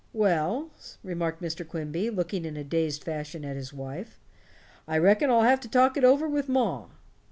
"Well," 0.13 0.71
remarked 1.03 1.43
Mr. 1.43 1.63
Quimby, 1.63 2.09
looking 2.09 2.43
in 2.43 2.57
a 2.57 2.63
dazed 2.63 3.03
fashion 3.03 3.45
at 3.45 3.55
his 3.55 3.71
wife, 3.71 4.19
"I 4.87 4.97
reckon 4.97 5.29
I'll 5.29 5.43
have 5.43 5.59
to 5.61 5.69
talk 5.69 5.95
it 5.95 6.03
over 6.03 6.27
with 6.27 6.49
ma." 6.49 6.87